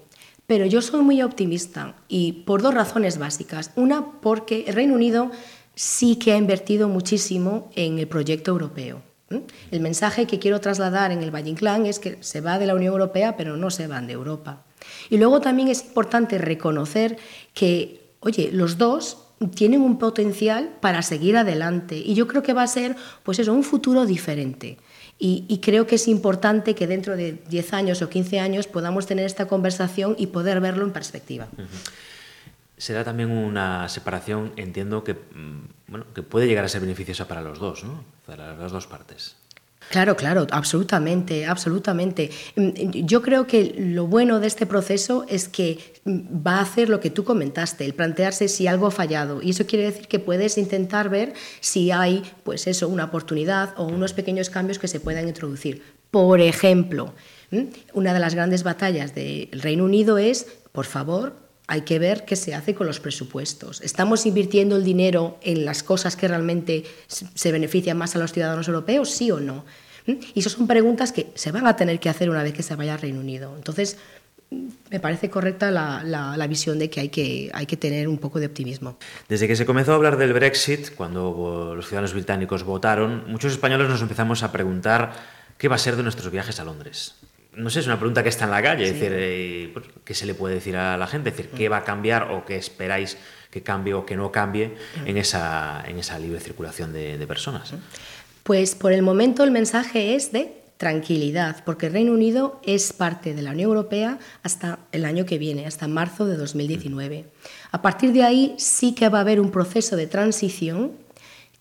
Pero 0.45 0.67
yo 0.67 0.81
soy 0.83 1.01
muy 1.01 1.23
optimista 1.23 1.95
y 2.07 2.43
por 2.45 2.61
dos 2.61 2.75
razones 2.75 3.17
básicas. 3.17 3.71
Una, 3.75 4.05
porque 4.21 4.65
el 4.67 4.75
Reino 4.75 4.93
Unido 4.93 5.31
sí 5.73 6.17
que 6.17 6.33
ha 6.33 6.37
invertido 6.37 6.87
muchísimo 6.87 7.71
en 7.75 7.97
el 7.97 8.07
proyecto 8.07 8.51
europeo. 8.51 9.01
El 9.71 9.79
mensaje 9.79 10.27
que 10.27 10.39
quiero 10.39 10.59
trasladar 10.59 11.11
en 11.11 11.23
el 11.23 11.33
Valle 11.33 11.49
Inclán 11.49 11.85
es 11.85 11.99
que 11.99 12.17
se 12.21 12.41
va 12.41 12.59
de 12.59 12.67
la 12.67 12.75
Unión 12.75 12.93
Europea, 12.93 13.37
pero 13.37 13.57
no 13.57 13.71
se 13.71 13.87
van 13.87 14.05
de 14.05 14.13
Europa. 14.13 14.63
Y 15.09 15.17
luego 15.17 15.41
también 15.41 15.69
es 15.69 15.85
importante 15.85 16.37
reconocer 16.37 17.17
que, 17.53 18.11
oye, 18.19 18.49
los 18.51 18.77
dos 18.77 19.20
tienen 19.49 19.81
un 19.81 19.97
potencial 19.97 20.69
para 20.79 21.01
seguir 21.01 21.37
adelante 21.37 21.95
y 21.97 22.13
yo 22.13 22.27
creo 22.27 22.43
que 22.43 22.53
va 22.53 22.63
a 22.63 22.67
ser 22.67 22.95
pues 23.23 23.39
eso, 23.39 23.53
un 23.53 23.63
futuro 23.63 24.05
diferente. 24.05 24.77
Y, 25.23 25.59
creo 25.61 25.85
que 25.85 25.95
es 25.95 26.07
importante 26.07 26.73
que 26.73 26.87
dentro 26.87 27.15
de 27.15 27.33
10 27.47 27.73
años 27.73 28.01
o 28.01 28.09
15 28.09 28.39
años 28.39 28.65
podamos 28.65 29.05
tener 29.05 29.23
esta 29.27 29.47
conversación 29.47 30.15
y 30.17 30.27
poder 30.27 30.59
verlo 30.61 30.83
en 30.83 30.91
perspectiva. 30.91 31.47
Será 32.75 33.03
también 33.03 33.29
una 33.29 33.87
separación, 33.87 34.51
entiendo, 34.55 35.03
que, 35.03 35.13
mm, 35.13 35.89
bueno, 35.89 36.05
que 36.15 36.23
puede 36.23 36.47
llegar 36.47 36.65
a 36.65 36.69
ser 36.69 36.81
beneficiosa 36.81 37.27
para 37.27 37.43
los 37.43 37.59
dos, 37.59 37.83
¿no? 37.83 38.03
para 38.25 38.55
las 38.57 38.71
dos 38.71 38.87
partes. 38.87 39.35
Claro, 39.89 40.15
claro, 40.15 40.47
absolutamente, 40.51 41.45
absolutamente. 41.45 42.29
Mm, 42.55 42.91
yo 43.05 43.21
creo 43.21 43.45
que 43.45 43.75
lo 43.77 44.07
bueno 44.07 44.39
de 44.39 44.47
este 44.47 44.65
proceso 44.65 45.25
es 45.27 45.49
que 45.49 45.79
mm, 46.05 46.45
va 46.45 46.59
a 46.59 46.61
hacer 46.61 46.87
lo 46.87 46.99
que 46.99 47.09
tú 47.09 47.23
comentaste, 47.23 47.85
el 47.85 47.93
plantearse 47.93 48.47
si 48.47 48.67
algo 48.67 48.87
ha 48.87 48.91
fallado. 48.91 49.41
Y 49.41 49.49
eso 49.49 49.65
quiere 49.65 49.85
decir 49.85 50.07
que 50.07 50.19
puedes 50.19 50.57
intentar 50.57 51.09
ver 51.09 51.33
si 51.59 51.91
hay, 51.91 52.23
pues 52.43 52.67
eso, 52.67 52.87
una 52.87 53.05
oportunidad 53.05 53.73
o 53.77 53.83
unos 53.85 54.13
pequeños 54.13 54.49
cambios 54.49 54.79
que 54.79 54.87
se 54.87 54.99
puedan 54.99 55.27
introducir. 55.27 55.83
Por 56.09 56.39
ejemplo, 56.41 57.13
una 57.93 58.13
de 58.13 58.19
las 58.19 58.35
grandes 58.35 58.63
batallas 58.63 59.13
del 59.13 59.49
Reino 59.61 59.83
Unido 59.83 60.17
es, 60.17 60.47
por 60.71 60.85
favor, 60.85 61.35
hay 61.67 61.81
que 61.81 61.99
ver 61.99 62.25
qué 62.25 62.35
se 62.35 62.53
hace 62.53 62.75
con 62.75 62.87
los 62.87 62.99
presupuestos. 62.99 63.81
¿Estamos 63.81 64.25
invirtiendo 64.25 64.75
el 64.75 64.83
dinero 64.83 65.37
en 65.41 65.65
las 65.65 65.83
cosas 65.83 66.15
que 66.15 66.27
realmente 66.27 66.83
se 67.07 67.51
benefician 67.51 67.97
más 67.97 68.15
a 68.15 68.19
los 68.19 68.33
ciudadanos 68.33 68.67
europeos, 68.67 69.09
sí 69.09 69.31
o 69.31 69.39
no? 69.39 69.65
Y 70.05 70.39
esas 70.39 70.53
son 70.53 70.67
preguntas 70.67 71.11
que 71.11 71.31
se 71.35 71.51
van 71.51 71.67
a 71.67 71.75
tener 71.75 71.99
que 71.99 72.09
hacer 72.09 72.29
una 72.29 72.43
vez 72.43 72.53
que 72.53 72.63
se 72.63 72.75
vaya 72.75 72.95
al 72.95 73.01
Reino 73.01 73.19
Unido. 73.19 73.53
Entonces, 73.55 73.97
me 74.89 74.99
parece 74.99 75.29
correcta 75.29 75.71
la, 75.71 76.03
la, 76.03 76.47
visión 76.47 76.77
de 76.77 76.89
que 76.89 76.99
hay, 76.99 77.09
que 77.09 77.49
hay 77.53 77.65
que 77.65 77.77
tener 77.77 78.09
un 78.09 78.17
poco 78.17 78.39
de 78.39 78.47
optimismo. 78.47 78.97
Desde 79.29 79.47
que 79.47 79.55
se 79.55 79.65
comenzó 79.65 79.93
a 79.93 79.95
hablar 79.95 80.17
del 80.17 80.33
Brexit, 80.33 80.93
cuando 80.95 81.73
los 81.75 81.87
ciudadanos 81.87 82.13
británicos 82.13 82.63
votaron, 82.63 83.23
muchos 83.27 83.53
españoles 83.53 83.87
nos 83.87 84.01
empezamos 84.01 84.43
a 84.43 84.51
preguntar 84.51 85.13
qué 85.57 85.69
va 85.69 85.75
a 85.75 85.79
ser 85.79 85.95
de 85.95 86.03
nuestros 86.03 86.31
viajes 86.31 86.59
a 86.59 86.65
Londres. 86.65 87.15
No 87.53 87.69
sé, 87.69 87.81
es 87.81 87.85
una 87.85 87.97
pregunta 87.97 88.23
que 88.23 88.29
está 88.29 88.45
en 88.45 88.51
la 88.51 88.61
calle, 88.61 88.85
es 88.85 88.93
decir, 88.93 89.11
eh, 89.13 89.69
pues, 89.73 89.85
¿qué 90.05 90.13
se 90.13 90.25
le 90.25 90.33
puede 90.33 90.55
decir 90.55 90.77
a 90.77 90.95
la 90.97 91.05
gente? 91.05 91.29
Es 91.29 91.37
decir, 91.37 91.51
¿qué 91.51 91.67
va 91.67 91.77
a 91.77 91.83
cambiar 91.83 92.31
o 92.31 92.45
qué 92.45 92.55
esperáis 92.55 93.17
que 93.49 93.61
cambie 93.61 93.93
o 93.93 94.05
que 94.05 94.15
no 94.15 94.31
cambie 94.31 94.75
en 95.05 95.17
esa, 95.17 95.83
en 95.85 95.99
esa 95.99 96.17
libre 96.17 96.39
circulación 96.39 96.93
de, 96.93 97.17
de 97.17 97.27
personas? 97.27 97.73
Pues 98.43 98.75
por 98.75 98.93
el 98.93 99.01
momento 99.01 99.43
el 99.43 99.51
mensaje 99.51 100.15
es 100.15 100.31
de 100.31 100.61
tranquilidad, 100.77 101.63
porque 101.63 101.87
el 101.87 101.93
Reino 101.93 102.13
Unido 102.13 102.59
es 102.63 102.91
parte 102.91 103.35
de 103.35 103.41
la 103.43 103.51
Unión 103.51 103.69
Europea 103.69 104.17
hasta 104.41 104.79
el 104.91 105.05
año 105.05 105.25
que 105.25 105.37
viene, 105.37 105.67
hasta 105.67 105.87
marzo 105.87 106.25
de 106.25 106.37
2019. 106.37 107.25
A 107.71 107.81
partir 107.83 108.13
de 108.13 108.23
ahí 108.23 108.55
sí 108.57 108.95
que 108.95 109.09
va 109.09 109.19
a 109.19 109.21
haber 109.21 109.39
un 109.39 109.51
proceso 109.51 109.95
de 109.95 110.07
transición 110.07 110.93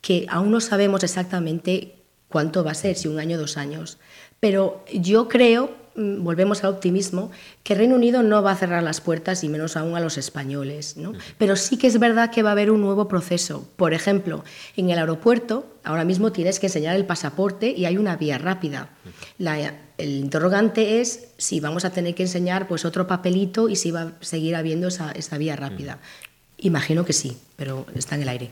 que 0.00 0.24
aún 0.30 0.50
no 0.50 0.60
sabemos 0.60 1.04
exactamente 1.04 1.96
cuánto 2.28 2.64
va 2.64 2.70
a 2.70 2.74
ser, 2.74 2.96
si 2.96 3.08
un 3.08 3.18
año 3.18 3.36
o 3.36 3.40
dos 3.40 3.58
años. 3.58 3.98
Pero 4.40 4.84
yo 4.90 5.28
creo 5.28 5.79
volvemos 5.96 6.64
al 6.64 6.70
optimismo, 6.70 7.30
que 7.62 7.74
Reino 7.74 7.96
Unido 7.96 8.22
no 8.22 8.42
va 8.42 8.52
a 8.52 8.56
cerrar 8.56 8.82
las 8.82 9.00
puertas 9.00 9.44
y 9.44 9.48
menos 9.48 9.76
aún 9.76 9.96
a 9.96 10.00
los 10.00 10.18
españoles. 10.18 10.96
¿no? 10.96 11.12
Pero 11.38 11.56
sí 11.56 11.76
que 11.76 11.86
es 11.86 11.98
verdad 11.98 12.30
que 12.30 12.42
va 12.42 12.50
a 12.50 12.52
haber 12.52 12.70
un 12.70 12.80
nuevo 12.80 13.08
proceso. 13.08 13.68
Por 13.76 13.94
ejemplo, 13.94 14.44
en 14.76 14.90
el 14.90 14.98
aeropuerto 14.98 15.66
ahora 15.84 16.04
mismo 16.04 16.32
tienes 16.32 16.58
que 16.60 16.66
enseñar 16.66 16.96
el 16.96 17.06
pasaporte 17.06 17.70
y 17.70 17.86
hay 17.86 17.96
una 17.96 18.16
vía 18.16 18.38
rápida. 18.38 18.90
el 19.38 20.10
interrogante 20.10 21.00
es 21.00 21.28
si 21.36 21.60
vamos 21.60 21.84
a 21.84 21.90
tener 21.90 22.14
que 22.14 22.22
enseñar 22.22 22.68
pues, 22.68 22.84
otro 22.84 23.06
papelito 23.06 23.68
y 23.68 23.76
si 23.76 23.90
va 23.90 24.02
a 24.02 24.12
seguir 24.20 24.56
habiendo 24.56 24.88
esa, 24.88 25.12
esa 25.12 25.38
vía 25.38 25.56
rápida. 25.56 25.98
Imagino 26.62 27.04
que 27.04 27.12
sí, 27.12 27.38
pero 27.56 27.86
está 27.94 28.16
en 28.16 28.22
el 28.22 28.28
aire. 28.28 28.50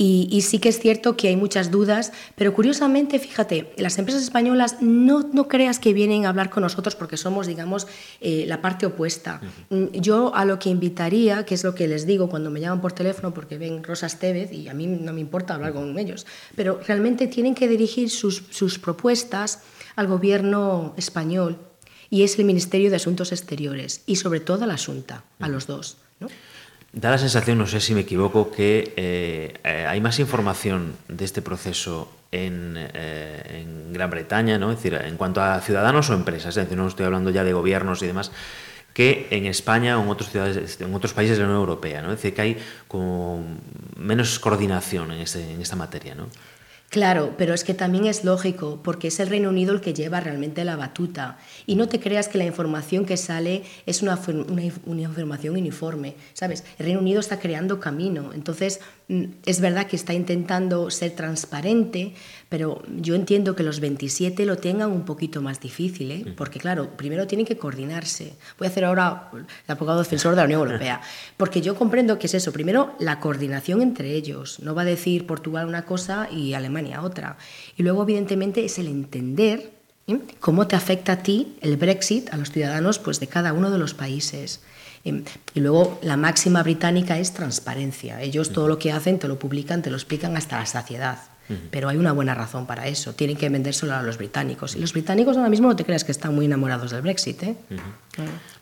Y, 0.04 0.42
sí 0.42 0.58
que 0.58 0.70
es 0.70 0.80
cierto 0.80 1.16
que 1.16 1.28
hay 1.28 1.36
muchas 1.36 1.70
dudas, 1.70 2.12
pero 2.36 2.56
curiosamente, 2.56 3.20
fíjate, 3.20 3.72
las 3.78 4.00
empresas 4.00 4.24
españolas 4.24 4.78
no, 4.82 5.30
no 5.32 5.48
creas 5.48 5.78
que 5.78 5.94
vienen 5.94 6.26
a 6.26 6.30
hablar 6.30 6.50
con 6.50 6.64
nosotros 6.64 6.96
porque 6.96 7.18
somos, 7.18 7.46
digamos, 7.46 7.86
eh, 8.20 8.46
la 8.48 8.64
parte 8.64 8.88
opuesta. 8.88 9.42
Mm, 9.70 9.92
yo 9.94 10.34
a 10.34 10.44
lo 10.46 10.58
que 10.58 10.70
invitaría, 10.70 11.46
que 11.46 11.54
es 11.54 11.64
lo 11.64 11.76
que 11.76 11.88
les 11.88 12.08
digo 12.08 12.30
cuando 12.30 12.50
me 12.50 12.60
llaman 12.60 12.82
por 12.82 12.94
teléfono 12.94 13.32
porque 13.32 13.60
ven 13.60 13.84
Rosa 13.84 14.08
Estevez 14.08 14.52
y 14.52 14.70
a 14.70 14.74
mí 14.74 14.88
no 14.88 15.14
me 15.14 15.22
importa 15.22 15.54
hablar 15.54 15.74
con 15.74 16.00
ellos, 16.00 16.26
pero 16.56 16.82
realmente 16.88 17.28
tienen 17.28 17.54
que 17.54 17.68
dirigir 17.68 18.10
sus, 18.10 18.46
sus 18.50 18.80
propuestas 18.80 19.60
al 19.96 20.08
gobierno 20.08 20.96
español 20.98 21.60
y 22.10 22.24
es 22.24 22.40
el 22.40 22.46
Ministerio 22.46 22.90
de 22.90 22.96
Asuntos 22.96 23.32
Exteriores 23.32 24.02
y 24.08 24.16
sobre 24.16 24.40
todo 24.40 24.64
a 24.64 24.68
la 24.68 24.74
Asunta, 24.74 25.26
a 25.40 25.48
los 25.48 25.68
dos. 25.68 25.98
¿no? 26.20 26.28
Da 26.94 27.10
la 27.10 27.18
sensación, 27.18 27.58
no 27.58 27.68
sé 27.68 27.80
si 27.80 27.94
me 27.94 28.02
equivoco, 28.02 28.52
que 28.52 28.94
eh, 28.98 29.54
eh, 29.64 29.86
hay 29.88 30.02
más 30.02 30.20
información 30.20 30.98
de 31.08 31.24
este 31.24 31.42
proceso 31.42 32.12
en, 32.34 32.76
eh, 32.78 33.62
en, 33.62 33.94
Gran 33.94 34.10
Bretaña, 34.10 34.58
¿no? 34.58 34.72
Es 34.72 34.78
decir, 34.78 34.96
en 34.96 35.16
cuanto 35.16 35.42
a 35.42 35.62
ciudadanos 35.62 36.10
o 36.10 36.14
empresas, 36.14 36.50
es 36.50 36.64
decir, 36.64 36.78
no 36.78 36.88
estoy 36.88 37.06
hablando 37.06 37.30
ya 37.30 37.46
de 37.46 37.54
gobiernos 37.54 38.02
y 38.02 38.08
demás, 38.08 38.34
que 38.94 39.28
en 39.32 39.46
España 39.46 39.98
o 39.98 40.04
en 40.04 40.10
otros, 40.10 40.32
ciudades, 40.32 40.78
países 41.16 41.38
de 41.38 41.44
la 41.44 41.50
Unión 41.50 41.62
Europea, 41.62 42.02
¿no? 42.02 42.10
Es 42.10 42.18
decir, 42.18 42.34
que 42.34 42.42
hay 42.42 42.58
como 42.90 43.42
menos 43.96 44.38
coordinación 44.40 45.14
en, 45.14 45.22
este, 45.22 45.50
en 45.50 45.62
esta 45.62 45.78
materia, 45.78 46.14
¿no? 46.14 46.28
Claro, 46.92 47.36
pero 47.38 47.54
es 47.54 47.64
que 47.64 47.74
también 47.74 48.06
es 48.06 48.26
lógico, 48.26 48.82
porque 48.84 49.08
es 49.08 49.22
el 49.22 49.30
Reino 49.30 49.48
Unido 49.48 49.74
el 49.74 49.80
que 49.80 49.94
lleva 49.94 50.20
realmente 50.20 50.66
la 50.66 50.76
batuta. 50.76 51.38
Y 51.66 51.76
no 51.76 51.88
te 51.88 52.02
creas 52.02 52.28
que 52.28 52.38
la 52.38 52.44
información 52.44 53.06
que 53.06 53.16
sale 53.16 53.64
es 53.86 54.02
una, 54.02 54.20
una, 54.28 55.02
información 55.02 55.56
uniforme, 55.56 56.16
¿sabes? 56.34 56.66
El 56.78 56.88
Reino 56.88 57.00
Unido 57.00 57.22
está 57.22 57.40
creando 57.40 57.80
camino. 57.80 58.34
Entonces, 58.34 58.82
es 59.46 59.60
verdad 59.60 59.88
que 59.88 59.96
está 59.96 60.14
intentando 60.14 60.90
ser 60.90 61.12
transparente, 61.12 62.14
pero 62.48 62.82
yo 62.88 63.16
entiendo 63.16 63.56
que 63.56 63.64
los 63.64 63.80
27 63.80 64.46
lo 64.46 64.58
tengan 64.58 64.92
un 64.92 65.04
poquito 65.04 65.42
más 65.42 65.60
difícil, 65.60 66.12
¿eh? 66.12 66.34
porque 66.38 66.60
claro, 66.60 66.96
primero 66.96 67.28
tienen 67.28 67.46
que 67.46 67.58
coordinarse. 67.58 68.34
Voy 68.58 68.68
a 68.68 68.70
hacer 68.70 68.86
ahora 68.86 69.30
el 69.34 69.46
abogado 69.68 70.00
defensor 70.00 70.32
de 70.32 70.38
la 70.38 70.46
Unión 70.46 70.62
Europea, 70.62 71.02
porque 71.36 71.62
yo 71.62 71.76
comprendo 71.76 72.18
que 72.20 72.28
es 72.28 72.34
eso. 72.36 72.54
Primero, 72.54 72.96
la 73.00 73.20
coordinación 73.20 73.82
entre 73.82 74.14
ellos. 74.14 74.60
No 74.62 74.76
va 74.76 74.84
a 74.84 74.86
decir 74.86 75.28
Portugal 75.28 75.68
una 75.68 75.84
cosa 75.84 76.30
y 76.32 76.54
Alemania 76.54 77.02
otra. 77.02 77.38
Y 77.78 77.84
luego, 77.84 78.04
evidentemente, 78.04 78.64
es 78.64 78.80
el 78.80 78.88
entender 78.88 79.74
¿eh? 80.08 80.20
cómo 80.40 80.68
te 80.68 80.78
afecta 80.78 81.14
a 81.14 81.24
ti 81.24 81.58
el 81.62 81.76
Brexit, 81.76 82.34
a 82.34 82.38
los 82.38 82.52
ciudadanos 82.52 83.00
pues, 83.00 83.20
de 83.20 83.28
cada 83.28 83.52
uno 83.52 83.72
de 83.72 83.78
los 83.78 83.94
países. 83.94 84.62
¿Eh? 85.04 85.24
Y 85.54 85.60
luego 85.60 86.00
la 86.02 86.18
máxima 86.18 86.64
británica 86.64 87.18
es 87.18 87.34
transparencia. 87.34 88.22
Ellos 88.22 88.52
todo 88.52 88.68
lo 88.68 88.80
que 88.80 88.92
hacen 88.92 89.20
te 89.20 89.28
lo 89.28 89.40
publican, 89.40 89.82
te 89.82 89.90
lo 89.90 89.98
explican 89.98 90.38
hasta 90.38 90.60
la 90.60 90.66
saciedad. 90.66 91.20
Pero 91.70 91.90
hay 91.90 91.98
una 91.98 92.14
buena 92.14 92.34
razón 92.34 92.66
para 92.66 92.88
eso. 92.88 93.14
Tienen 93.14 93.36
que 93.36 93.50
vendérselo 93.50 93.94
a 93.94 94.02
los 94.02 94.18
británicos. 94.18 94.78
Y 94.78 94.80
los 94.80 94.94
británicos 94.94 95.36
ahora 95.36 95.50
mismo 95.50 95.68
no 95.68 95.76
te 95.76 95.84
creas 95.84 96.06
que 96.06 96.14
están 96.14 96.34
muy 96.34 96.46
enamorados 96.46 96.92
del 96.92 97.02
Brexit. 97.02 97.44
¿eh? 97.44 97.56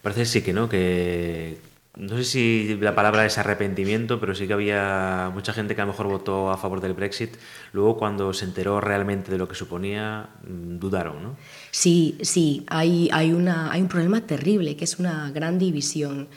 Parece 0.02 0.26
sí 0.26 0.42
que 0.42 0.54
no, 0.54 0.68
que 0.68 1.60
no 2.00 2.16
sé 2.16 2.24
si 2.24 2.78
la 2.80 2.96
palabra 2.96 3.26
es 3.26 3.38
arrepentimiento, 3.38 4.22
pero 4.22 4.34
sí 4.34 4.48
que 4.48 4.54
había 4.54 5.30
mucha 5.34 5.52
gente 5.52 5.76
que 5.76 5.82
a 5.82 5.86
lo 5.86 5.92
mejor 5.92 6.08
votó 6.08 6.50
a 6.50 6.58
favor 6.58 6.80
del 6.80 6.94
Brexit. 6.94 7.36
Luego, 7.74 7.98
cuando 7.98 8.34
se 8.34 8.46
enteró 8.46 8.80
realmente 8.80 9.30
de 9.30 9.38
lo 9.38 9.50
que 9.50 9.56
suponía, 9.56 10.30
mm, 10.48 10.80
dudaron, 10.80 11.22
¿no? 11.22 11.38
Sí, 11.72 12.18
sí, 12.22 12.64
hay, 12.68 13.10
hay, 13.12 13.34
una, 13.34 13.70
hay 13.72 13.82
un 13.82 13.90
problema 13.90 14.22
terrible, 14.22 14.78
que 14.78 14.86
es 14.86 14.98
una 14.98 15.30
gran 15.32 15.60
división. 15.60 16.30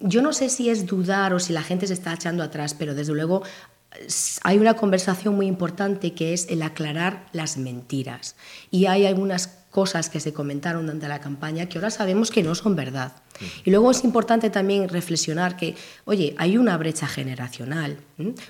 Yo 0.00 0.22
no 0.22 0.32
sé 0.32 0.48
si 0.48 0.70
es 0.70 0.86
dudar 0.86 1.34
o 1.34 1.38
si 1.38 1.52
la 1.52 1.62
gente 1.62 1.86
se 1.86 1.92
está 1.92 2.14
echando 2.14 2.42
atrás, 2.42 2.72
pero 2.72 2.94
desde 2.94 3.12
luego 3.12 3.42
hay 4.42 4.58
una 4.58 4.74
conversación 4.74 5.36
muy 5.36 5.46
importante 5.46 6.14
que 6.14 6.32
es 6.32 6.48
el 6.48 6.62
aclarar 6.62 7.26
las 7.32 7.56
mentiras. 7.56 8.36
Y 8.70 8.86
hay 8.86 9.06
algunas 9.06 9.63
cosas 9.74 10.08
que 10.08 10.20
se 10.20 10.32
comentaron 10.32 10.86
durante 10.86 11.08
la 11.08 11.20
campaña 11.20 11.66
que 11.66 11.78
ahora 11.78 11.90
sabemos 11.90 12.30
que 12.30 12.44
no 12.44 12.54
son 12.54 12.76
verdad. 12.76 13.10
Y 13.64 13.72
luego 13.72 13.90
es 13.90 14.04
importante 14.04 14.48
también 14.48 14.88
reflexionar 14.88 15.56
que, 15.56 15.74
oye, 16.04 16.32
hay 16.38 16.56
una 16.56 16.76
brecha 16.76 17.08
generacional. 17.08 17.98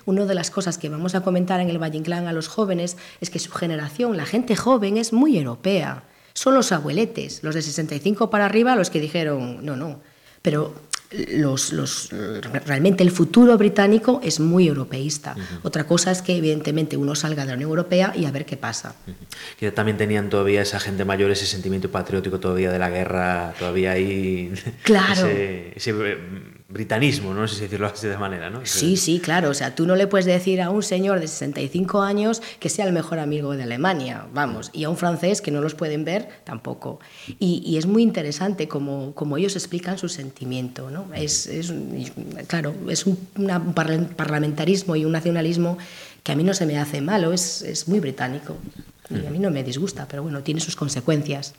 Una 0.05 0.25
de 0.25 0.35
las 0.35 0.51
cosas 0.51 0.77
que 0.77 0.87
vamos 0.87 1.15
a 1.15 1.21
comentar 1.21 1.59
en 1.61 1.71
el 1.71 1.81
Valle 1.81 1.97
Inclán 1.97 2.27
a 2.27 2.31
los 2.31 2.47
jóvenes 2.47 2.95
es 3.21 3.31
que 3.31 3.39
su 3.39 3.51
generación, 3.51 4.17
la 4.17 4.27
gente 4.27 4.55
joven, 4.55 4.97
es 4.97 5.13
muy 5.13 5.35
europea. 5.35 6.03
Son 6.35 6.53
los 6.53 6.71
abueletes, 6.71 7.41
los 7.41 7.55
de 7.55 7.63
65 7.63 8.29
para 8.29 8.45
arriba, 8.45 8.75
los 8.75 8.91
que 8.91 8.99
dijeron, 8.99 9.65
no, 9.65 9.75
no. 9.75 10.01
Pero 10.43 10.75
los, 11.11 12.09
realmente 12.65 13.03
el 13.03 13.11
futuro 13.11 13.57
británico 13.57 14.19
es 14.23 14.39
muy 14.39 14.67
europeísta. 14.67 15.35
Otra 15.63 15.85
cosa 15.85 16.11
es 16.11 16.21
que 16.21 16.35
evidentemente 16.37 16.97
uno 16.97 17.15
salga 17.15 17.43
de 17.43 17.49
la 17.49 17.55
Unión 17.55 17.69
Europea 17.69 18.13
y 18.15 18.25
a 18.25 18.31
ver 18.31 18.45
qué 18.45 18.57
pasa. 18.57 18.95
Que 19.57 19.71
también 19.71 19.97
tenían 19.97 20.29
todavía 20.29 20.61
esa 20.61 20.79
gente 20.79 21.05
mayor, 21.05 21.31
ese 21.31 21.45
sentimiento 21.45 21.91
patriótico 21.91 22.39
todavía 22.39 22.71
de 22.71 22.79
la 22.79 22.89
guerra, 22.89 23.53
todavía 23.57 23.91
ahí... 23.91 24.53
Claro. 24.83 25.27
ese 25.27 25.93
britanismo, 26.67 27.33
no 27.33 27.47
sé 27.47 27.55
si 27.55 27.61
decirlo 27.61 27.87
así 27.87 28.07
de 28.07 28.17
manera, 28.17 28.49
¿no? 28.49 28.65
Sí, 28.65 28.97
sí, 28.97 29.19
claro. 29.19 29.49
O 29.49 29.53
sea, 29.53 29.75
tú 29.75 29.85
no 29.85 29.95
le 29.95 30.07
puedes 30.07 30.25
decir 30.25 30.61
a 30.61 30.71
un 30.71 30.83
señor 30.83 31.19
de 31.19 31.27
65 31.27 32.01
años 32.01 32.41
que 32.59 32.69
sea 32.69 32.85
el 32.85 32.91
mejor 32.91 33.19
amigo 33.19 33.55
de 33.55 33.63
Alemania, 33.63 34.25
vamos, 34.33 34.71
y 34.73 34.83
a 34.83 34.89
un 34.89 34.97
francés 34.97 35.41
que 35.41 35.51
no 35.51 35.61
los 35.61 35.75
pueden 35.75 36.03
ver 36.03 36.27
tampoco. 36.43 36.99
Y, 37.39 37.75
es 37.77 37.85
muy 37.85 38.03
interesante 38.03 38.67
como, 38.67 39.13
como, 39.15 39.37
ellos 39.37 39.55
explican 39.55 39.97
su 39.97 40.09
sentimiento, 40.09 40.89
¿no? 40.89 40.94
Es, 41.15 41.49
claro, 42.47 42.73
es 42.89 43.05
un 43.05 43.17
parlamentarismo 44.15 44.95
y 44.95 45.05
un 45.05 45.11
nacionalismo 45.11 45.77
que 46.23 46.31
a 46.31 46.35
mí 46.35 46.43
no 46.43 46.53
se 46.53 46.65
me 46.65 46.77
hace 46.77 47.01
malo, 47.01 47.33
es, 47.33 47.61
es 47.61 47.87
muy 47.87 47.99
británico. 47.99 48.57
Y 49.09 49.25
a 49.25 49.29
mí 49.29 49.37
no 49.37 49.51
me 49.51 49.63
disgusta, 49.63 50.07
pero 50.07 50.23
bueno, 50.23 50.41
tiene 50.41 50.59
sus 50.59 50.75
consecuencias. 50.75 51.53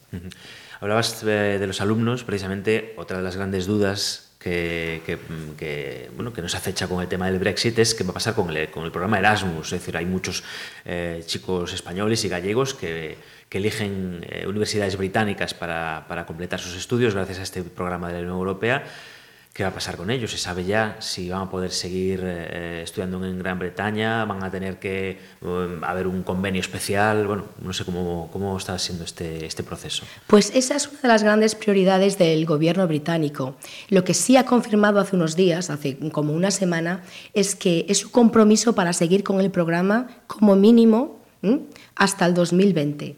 Hablabas 0.81 1.25
de 1.25 1.64
los 1.66 1.81
alumnos, 1.81 2.25
precisamente 2.25 2.95
otra 2.97 3.19
de 3.19 3.23
las 3.23 3.37
grandes 3.37 3.66
dudas 3.66 4.26
que, 4.38 6.09
bueno, 6.14 6.33
que 6.33 6.43
nos 6.43 6.55
acecha 6.55 6.87
con 6.87 7.02
el 7.02 7.09
tema 7.09 7.26
del 7.26 7.38
Brexit 7.38 7.78
es 7.78 7.95
qué 7.95 8.05
va 8.05 8.11
a 8.11 8.14
pasar 8.14 8.35
con 8.35 8.55
el, 8.55 8.71
con 8.71 8.85
el 8.85 8.90
programa 8.90 9.19
Erasmus. 9.19 9.66
Es 9.73 9.81
decir, 9.81 9.97
hay 9.97 10.07
muchos 10.07 10.45
eh, 10.85 11.23
chicos 11.26 11.73
españoles 11.73 12.25
y 12.25 12.28
gallegos 12.28 12.75
que, 12.75 13.16
que 13.49 13.59
eligen 13.59 14.25
eh, 14.28 14.47
universidades 14.47 14.97
británicas 14.97 15.55
para, 15.55 16.05
para 16.09 16.26
completar 16.26 16.61
sus 16.61 16.76
estudios 16.76 17.14
gracias 17.14 17.38
a 17.40 17.43
este 17.43 17.62
programa 17.62 18.09
de 18.09 18.14
la 18.14 18.21
Unión 18.21 18.37
Europea 18.37 18.85
qué 19.56 19.62
va 19.62 19.70
a 19.70 19.72
pasar 19.72 19.96
con 19.96 20.10
ellos. 20.10 20.30
Se 20.30 20.36
sabe 20.36 20.66
ya 20.66 20.98
si 21.00 21.30
van 21.30 21.40
a 21.40 21.50
poder 21.50 21.70
seguir 21.70 22.20
eh, 22.22 22.82
estudiando 22.84 23.25
en 23.25 23.38
Gran 23.38 23.58
Bretaña, 23.58 24.26
van 24.26 24.44
a 24.44 24.50
tener 24.50 24.78
que 24.78 25.18
um, 25.40 25.82
haber 25.82 26.06
un 26.06 26.22
convenio 26.22 26.60
especial. 26.60 27.26
Bueno, 27.26 27.44
no 27.62 27.72
sé 27.72 27.86
cómo, 27.86 28.28
cómo 28.30 28.54
está 28.58 28.78
siendo 28.78 29.04
este, 29.04 29.46
este 29.46 29.62
proceso. 29.62 30.04
Pues 30.26 30.52
esa 30.54 30.76
es 30.76 30.88
una 30.88 31.00
de 31.00 31.08
las 31.08 31.22
grandes 31.22 31.54
prioridades 31.54 32.18
del 32.18 32.44
gobierno 32.44 32.86
británico. 32.86 33.56
Lo 33.88 34.04
que 34.04 34.12
sí 34.12 34.36
ha 34.36 34.44
confirmado 34.44 35.00
hace 35.00 35.16
unos 35.16 35.36
días, 35.36 35.70
hace 35.70 35.96
como 36.12 36.34
una 36.34 36.50
semana, 36.50 37.02
es 37.32 37.54
que 37.54 37.86
es 37.88 38.00
su 38.00 38.10
compromiso 38.10 38.75
para 38.75 38.92
seguir 38.92 39.25
con 39.25 39.40
el 39.40 39.50
programa 39.50 40.08
como 40.26 40.54
mínimo 40.54 41.18
hasta 41.94 42.26
el 42.26 42.34
2020. 42.34 43.16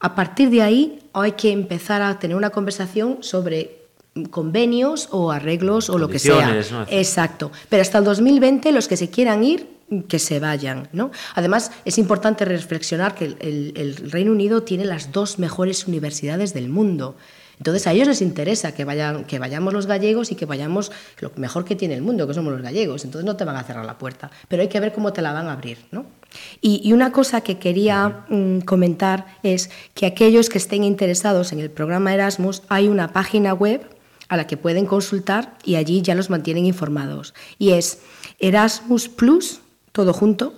A 0.00 0.14
partir 0.14 0.50
de 0.50 0.60
ahí 0.60 0.98
hay 1.14 1.32
que 1.32 1.52
empezar 1.52 2.02
a 2.02 2.18
tener 2.18 2.36
una 2.36 2.50
conversación 2.50 3.22
sobre 3.22 3.79
convenios 4.26 5.08
o 5.10 5.30
arreglos 5.30 5.90
o 5.90 5.98
lo 5.98 6.08
que 6.08 6.18
sea. 6.18 6.60
Exacto. 6.88 7.50
Pero 7.68 7.82
hasta 7.82 7.98
el 7.98 8.04
2020 8.04 8.72
los 8.72 8.88
que 8.88 8.96
se 8.96 9.10
quieran 9.10 9.44
ir 9.44 9.80
que 10.08 10.18
se 10.18 10.40
vayan. 10.40 10.88
¿no? 10.92 11.10
Además, 11.34 11.72
es 11.84 11.98
importante 11.98 12.44
reflexionar 12.44 13.14
que 13.14 13.24
el, 13.24 13.96
Reino 14.10 14.32
Unido 14.32 14.62
tiene 14.62 14.84
las 14.84 15.12
dos 15.12 15.38
mejores 15.38 15.86
universidades 15.86 16.54
del 16.54 16.68
mundo. 16.68 17.16
Entonces 17.58 17.86
a 17.86 17.92
ellos 17.92 18.08
les 18.08 18.22
interesa 18.22 18.72
que, 18.72 18.86
vayan, 18.86 19.24
que 19.24 19.38
vayamos 19.38 19.74
los 19.74 19.86
gallegos 19.86 20.32
y 20.32 20.34
que 20.34 20.46
vayamos 20.46 20.90
lo 21.18 21.30
mejor 21.36 21.66
que 21.66 21.76
tiene 21.76 21.94
el 21.94 22.00
mundo, 22.00 22.26
que 22.26 22.32
somos 22.32 22.52
los 22.52 22.62
gallegos. 22.62 23.04
Entonces 23.04 23.26
no 23.26 23.36
te 23.36 23.44
van 23.44 23.56
a 23.56 23.64
cerrar 23.64 23.84
la 23.84 23.98
puerta, 23.98 24.30
pero 24.48 24.62
hay 24.62 24.68
que 24.68 24.80
ver 24.80 24.94
cómo 24.94 25.12
te 25.12 25.20
la 25.20 25.32
van 25.32 25.46
a 25.46 25.52
abrir. 25.52 25.76
¿no? 25.90 26.06
Y, 26.62 26.90
una 26.94 27.12
cosa 27.12 27.42
que 27.42 27.58
quería 27.58 28.24
mm, 28.28 28.60
comentar 28.60 29.26
es 29.42 29.70
que 29.92 30.06
aquellos 30.06 30.48
que 30.48 30.56
estén 30.56 30.84
interesados 30.84 31.52
en 31.52 31.60
el 31.60 31.70
programa 31.70 32.14
Erasmus, 32.14 32.62
hay 32.68 32.88
una 32.88 33.12
página 33.12 33.52
web 33.52 33.82
a 34.30 34.36
la 34.36 34.46
que 34.46 34.56
pueden 34.56 34.86
consultar 34.86 35.58
y 35.64 35.74
allí 35.74 36.02
ya 36.02 36.14
los 36.14 36.30
mantienen 36.30 36.64
informados. 36.64 37.34
Y 37.58 37.72
es 37.72 37.98
erasmusplus, 38.38 39.60
todo 39.92 40.12
junto, 40.14 40.54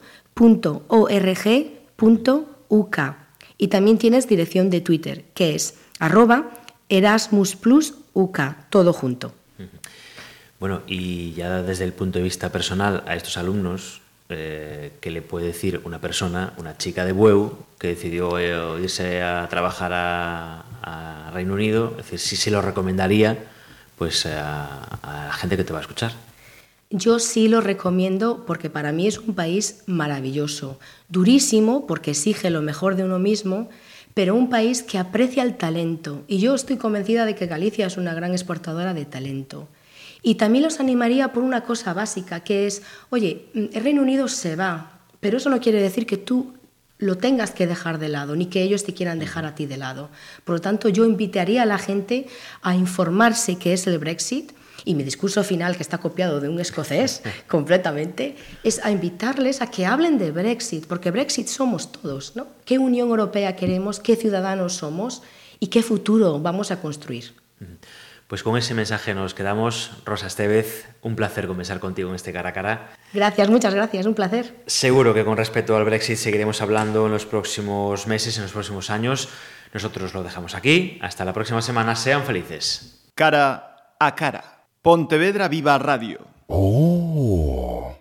Y 3.57 3.69
también 3.69 3.99
tienes 3.99 4.29
dirección 4.29 4.69
de 4.69 4.83
Twitter, 4.83 5.25
que 5.35 5.55
es 5.55 5.79
arroba 5.99 6.51
erasmusplusuk, 6.91 8.39
todo 8.69 8.93
junto. 8.93 9.33
Bueno, 10.61 10.83
y 10.87 11.33
ya 11.33 11.63
desde 11.63 11.85
el 11.85 11.95
punto 11.95 12.19
de 12.19 12.25
vista 12.25 12.53
personal 12.53 13.03
a 13.07 13.17
estos 13.17 13.39
alumnos, 13.39 14.03
eh, 14.29 14.93
¿qué 15.01 15.11
le 15.11 15.23
puede 15.23 15.47
decir 15.47 15.81
una 15.85 15.99
persona, 15.99 16.53
una 16.59 16.77
chica 16.77 17.07
de 17.07 17.13
Bueu, 17.13 17.57
que 17.79 17.89
decidió 17.89 18.39
eh, 18.39 18.83
irse 18.83 19.23
a 19.23 19.49
trabajar 19.49 19.93
a, 19.95 20.65
a, 20.83 21.31
Reino 21.33 21.55
Unido? 21.55 21.97
Es 21.99 22.05
decir, 22.05 22.19
si 22.19 22.37
se 22.37 22.51
lo 22.51 22.61
recomendaría 22.61 23.49
pues 23.97 24.27
a, 24.27 24.99
la 25.03 25.33
gente 25.33 25.57
que 25.57 25.65
te 25.65 25.73
va 25.73 25.79
a 25.79 25.83
escuchar. 25.83 26.13
Yo 26.91 27.19
sí 27.19 27.49
lo 27.49 27.61
recomiendo 27.61 28.45
porque 28.47 28.69
para 28.69 28.93
mí 28.93 29.07
es 29.07 29.19
un 29.19 29.35
país 29.35 29.83
maravilloso, 29.87 30.79
durísimo 31.09 31.87
porque 31.87 32.11
exige 32.11 32.51
lo 32.51 32.61
mejor 32.61 32.97
de 32.97 33.05
uno 33.05 33.19
mismo, 33.19 33.71
pero 34.13 34.35
un 34.35 34.51
país 34.51 34.83
que 34.83 34.99
aprecia 34.99 35.43
el 35.43 35.57
talento. 35.57 36.23
Y 36.29 36.39
yo 36.39 36.55
estoy 36.55 36.77
convencida 36.77 37.25
de 37.25 37.35
que 37.35 37.47
Galicia 37.47 37.87
es 37.87 37.97
una 37.97 38.13
gran 38.13 38.33
exportadora 38.33 38.93
de 38.93 39.07
talento. 39.07 39.69
Y 40.23 40.37
también 40.37 40.65
los 40.65 40.81
animaría 40.81 41.33
por 41.33 41.43
una 41.43 41.63
cosa 41.63 41.95
básica, 41.95 42.41
que 42.41 42.67
es, 42.67 42.83
oye, 43.11 43.47
el 43.55 43.83
Reino 43.83 44.03
Unido 44.03 44.29
se 44.29 44.55
va, 44.55 45.01
pero 45.21 45.39
eso 45.39 45.51
no 45.51 45.61
quiere 45.61 45.81
decir 45.81 46.07
que 46.07 46.17
tú 46.17 46.53
lo 47.03 47.19
tengas 47.19 47.51
que 47.51 47.67
dejar 47.67 47.99
de 47.99 48.09
lado, 48.09 48.37
ni 48.37 48.47
que 48.47 48.63
ellos 48.63 48.85
te 48.85 48.95
quieran 48.95 49.19
dejar 49.19 49.45
a 49.45 49.57
ti 49.57 49.67
de 49.67 49.77
lado. 49.77 50.09
Por 50.45 50.55
lo 50.55 50.61
tanto, 50.61 50.89
yo 50.89 51.05
invitaría 51.05 51.63
a 51.63 51.67
la 51.67 51.79
gente 51.79 52.29
a 52.63 52.77
informarse 52.77 53.59
qué 53.59 53.73
es 53.73 53.89
el 53.89 53.99
Brexit, 53.99 54.53
y 54.85 54.95
mi 54.95 55.03
discurso 55.03 55.43
final, 55.43 55.77
que 55.77 55.83
está 55.83 55.99
copiado 55.99 56.41
de 56.41 56.49
un 56.49 56.61
escocés 56.61 57.23
completamente, 57.49 58.37
es 58.63 58.85
a 58.85 58.91
invitarles 58.93 59.63
a 59.63 59.67
que 59.69 59.85
hablen 59.85 60.17
de 60.17 60.31
Brexit, 60.31 60.87
porque 60.87 61.11
Brexit 61.11 61.49
somos 61.49 61.91
todos, 61.91 62.37
¿no? 62.37 62.47
¿Qué 62.65 62.79
Unión 62.79 63.09
Europea 63.09 63.57
queremos? 63.57 63.99
¿Qué 63.99 64.15
ciudadanos 64.15 64.75
somos? 64.75 65.23
¿Y 65.59 65.67
qué 65.69 65.83
futuro 65.83 66.39
vamos 66.39 66.71
a 66.71 66.81
construir? 66.81 67.35
Pues 68.33 68.43
con 68.43 68.57
ese 68.57 68.73
mensaje 68.73 69.13
nos 69.13 69.35
quedamos. 69.35 69.91
Rosa 70.07 70.27
Estevez, 70.27 70.89
un 71.03 71.17
placer 71.17 71.47
conversar 71.47 71.81
contigo 71.81 72.09
en 72.09 72.15
este 72.15 72.33
cara 72.33 72.49
a 72.49 72.53
cara. 72.55 72.93
Gracias, 73.13 73.51
muchas 73.51 73.75
gracias, 73.75 74.07
un 74.07 74.15
placer. 74.15 74.55
Seguro 74.65 75.13
que 75.13 75.23
con 75.23 75.37
respecto 75.37 75.77
al 75.77 75.85
Brexit 75.85 76.17
seguiremos 76.17 76.63
hablando 76.63 77.05
en 77.05 77.13
los 77.13 77.27
próximos 77.27 78.07
meses, 78.07 78.39
en 78.39 78.45
los 78.45 78.53
próximos 78.53 78.89
años. 78.89 79.29
Nosotros 79.75 80.15
lo 80.15 80.23
dejamos 80.23 80.55
aquí. 80.55 80.99
Hasta 81.03 81.27
la 81.27 81.35
próxima 81.35 81.61
semana. 81.61 81.95
Sean 81.95 82.23
felices. 82.23 83.05
Cara 83.15 83.97
a 84.01 84.15
cara. 84.15 84.65
Pontevedra 84.81 85.49
Viva 85.49 85.77
Radio. 85.77 86.21
Oh. 86.47 87.83